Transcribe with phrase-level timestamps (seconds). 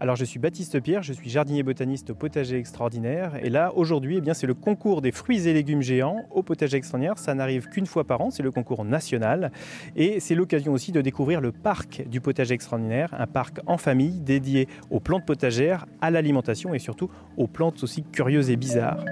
[0.00, 3.32] Alors je suis Baptiste Pierre, je suis jardinier botaniste au potager extraordinaire.
[3.42, 6.76] Et là aujourd'hui eh bien c'est le concours des fruits et légumes géants au potager
[6.76, 9.50] extraordinaire, ça n'arrive qu'une fois par an, c'est le concours national.
[9.96, 14.20] Et c'est l'occasion aussi de découvrir le parc du potager extraordinaire, un parc en famille
[14.20, 19.04] dédié aux plantes potagères, à l'alimentation et surtout aux plantes aussi curieuses et bizarres.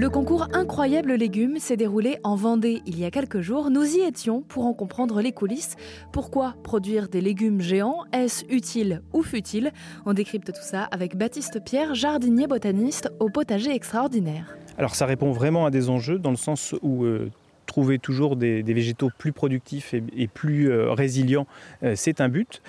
[0.00, 3.68] Le concours Incroyable Légumes s'est déroulé en Vendée il y a quelques jours.
[3.70, 5.76] Nous y étions pour en comprendre les coulisses.
[6.10, 8.06] Pourquoi produire des légumes géants?
[8.14, 9.72] Est-ce utile ou futile?
[10.06, 14.56] On décrypte tout ça avec Baptiste Pierre, jardinier botaniste au potager extraordinaire.
[14.78, 17.30] Alors ça répond vraiment à des enjeux dans le sens où euh,
[17.70, 21.46] trouver toujours des, végétaux plus productifs et, plus euh, résilients,
[21.84, 22.62] euh, c'est un but.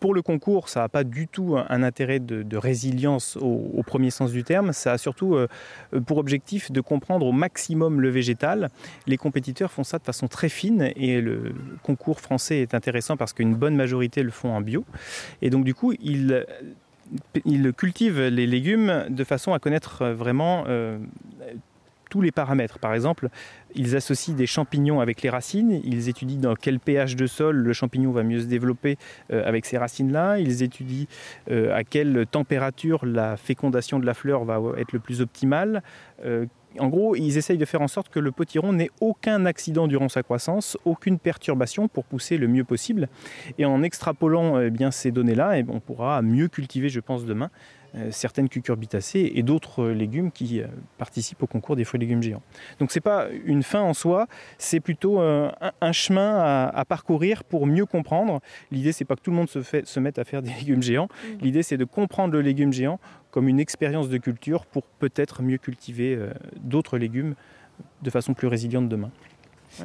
[0.00, 4.32] Pour le concours, ça n'a pas du tout un, intérêt de, résilience au, premier sens
[4.32, 5.46] du terme, ça a surtout euh,
[6.06, 8.70] pour objectif de comprendre au maximum le végétal.
[9.06, 13.34] Les compétiteurs font ça de façon très fine et le concours français est intéressant parce
[13.34, 14.86] qu'une bonne majorité le font en bio.
[15.42, 16.46] Et donc du coup, ils
[17.44, 20.64] il cultivent les légumes de façon à connaître vraiment
[22.08, 22.78] tous les paramètres.
[22.78, 23.28] Par exemple,
[23.74, 27.72] ils associent des champignons avec les racines, ils étudient dans quel pH de sol le
[27.72, 28.96] champignon va mieux se développer
[29.32, 31.06] euh, avec ces racines-là, ils étudient
[31.50, 35.82] euh, à quelle température la fécondation de la fleur va être le plus optimale.
[36.24, 36.46] Euh,
[36.78, 40.10] en gros, ils essayent de faire en sorte que le potiron n'ait aucun accident durant
[40.10, 43.08] sa croissance, aucune perturbation pour pousser le mieux possible.
[43.56, 47.50] Et en extrapolant eh bien, ces données-là, eh on pourra mieux cultiver, je pense, demain
[48.10, 50.66] certaines cucurbitacées et d'autres légumes qui euh,
[50.98, 52.42] participent au concours des fruits et légumes géants.
[52.78, 54.26] Donc ce n'est pas une fin en soi,
[54.58, 58.40] c'est plutôt euh, un, chemin à, parcourir pour mieux comprendre.
[58.70, 60.82] L'idée c'est pas que tout le monde se, fait, se mette à faire des légumes
[60.82, 61.08] géants.
[61.08, 61.42] Mmh.
[61.42, 65.58] L'idée c'est de comprendre le légume géant comme une expérience de culture pour peut-être mieux
[65.58, 66.18] cultiver
[66.56, 67.34] d'autres légumes
[68.00, 69.10] de façon plus résiliente demain.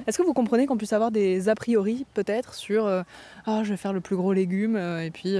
[0.07, 3.77] Est-ce que vous comprenez qu'on puisse avoir des a priori peut-être sur ah, je vais
[3.77, 5.35] faire le plus gros légume et puis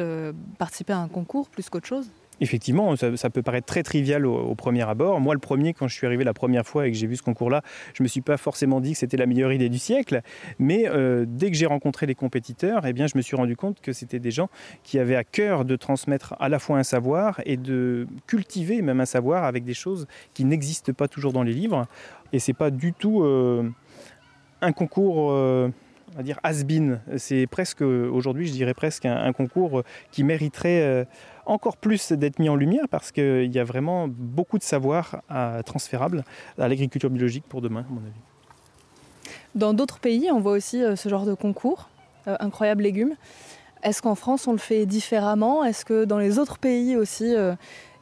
[0.58, 2.12] participer à un concours plus qu'autre chose
[2.42, 5.22] Effectivement, ça, peut paraître très trivial au, premier abord.
[5.22, 7.22] Moi, le premier, quand je suis arrivé la première fois et que j'ai vu ce
[7.22, 7.62] concours-là,
[7.94, 10.22] je ne me suis pas forcément dit que c'était la meilleure idée du siècle.
[10.58, 13.80] Mais euh, dès que j'ai rencontré les compétiteurs, eh bien, je me suis rendu compte
[13.80, 14.50] que c'était des gens
[14.82, 19.00] qui avaient à cœur de transmettre à la fois un savoir et de cultiver même
[19.00, 21.86] un savoir avec des choses qui n'existent pas toujours dans les livres.
[22.34, 23.70] Et c'est pas du tout euh,
[24.62, 25.32] un concours.
[25.32, 25.70] Euh,
[26.14, 27.00] on va dire has-been.
[27.18, 31.06] C'est presque, aujourd'hui, je dirais presque un, concours qui mériterait euh,
[31.46, 35.22] encore plus d'être mis en lumière parce qu'il y a vraiment beaucoup de savoir
[35.66, 36.24] transférable
[36.58, 38.20] à l'agriculture biologique pour demain, à mon avis.
[39.56, 41.90] Dans d'autres pays, on voit aussi euh, ce genre de concours,
[42.28, 43.16] euh, incroyable légumes.
[43.84, 45.64] Est-ce qu'en France, on le fait différemment?
[45.64, 47.34] Est-ce que dans les autres pays aussi,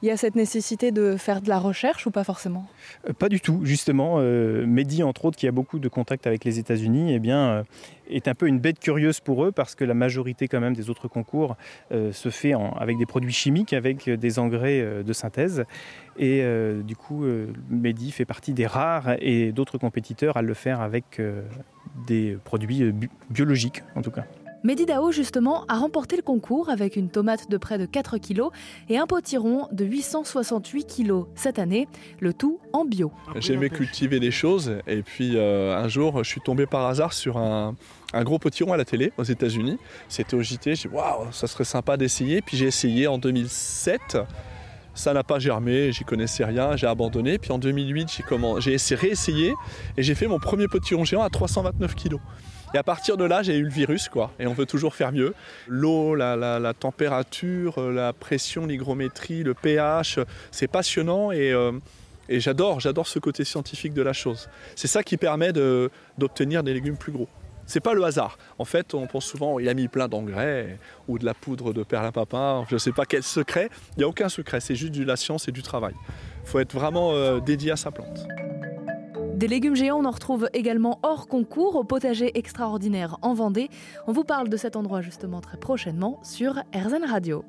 [0.01, 2.65] il y a cette nécessité de faire de la recherche ou pas forcément?
[3.07, 4.15] Euh, Pas du tout, justement.
[4.19, 7.63] Euh, Mehdi, entre autres, qui a beaucoup de contacts avec les États-Unis, eh bien, euh,
[8.09, 10.89] est un peu une bête curieuse pour eux parce que la majorité quand même des
[10.89, 11.57] autres concours
[11.91, 15.63] se fait avec des produits chimiques, avec des engrais de synthèse.
[16.17, 16.43] Et
[16.83, 17.23] du coup,
[17.69, 21.21] Mehdi fait partie des rares et d'autres compétiteurs à le faire avec
[22.07, 22.91] des produits
[23.29, 24.25] biologiques, en tout cas.
[24.61, 28.49] Mehdi Dao, justement, a remporté le concours avec une tomate de près de 4 kg
[28.89, 31.87] et un potiron de 868 kg cette année,
[32.19, 33.13] le tout en bio.
[33.37, 37.37] J'aimais cultiver des choses et puis euh, un jour, je suis tombé par hasard sur
[37.37, 37.73] un,
[38.13, 39.77] gros potiron à la télé aux États-Unis.
[40.09, 42.41] C'était au JT, j'ai dit waouh, ça serait sympa d'essayer.
[42.41, 44.17] Puis j'ai essayé en 2007.
[44.93, 47.37] Ça n'a pas germé, j'y connaissais rien, j'ai abandonné.
[47.37, 48.59] Puis en 2008, j'ai, comment...
[48.59, 49.53] j'ai réessayé
[49.95, 52.17] et j'ai fait mon premier potiron géant à 329 kg.
[52.73, 54.31] Et à partir de là, j'ai eu le virus, quoi.
[54.39, 55.33] Et on veut toujours faire mieux.
[55.67, 60.19] L'eau, la, température, euh, la pression, l'hygrométrie, le pH,
[60.51, 61.71] c'est passionnant et, euh,
[62.29, 64.49] et j'adore, j'adore ce côté scientifique de la chose.
[64.75, 67.27] C'est ça qui permet d'obtenir des légumes plus gros.
[67.65, 68.37] C'est pas le hasard.
[68.57, 71.83] En fait, on pense souvent il a mis plein d'engrais ou de la poudre de
[71.83, 72.65] perlimpapin.
[72.67, 73.69] Je ne sais pas quel secret.
[73.95, 74.59] Il n'y a aucun secret.
[74.59, 75.93] C'est juste de la science et du travail.
[76.43, 78.27] Il faut être vraiment euh, dédié à sa plante.
[79.39, 83.69] Des légumes géants, on en retrouve également hors concours au potager extraordinaire en Vendée.
[84.05, 87.45] On vous parle de cet endroit justement très prochainement sur RZN Radio.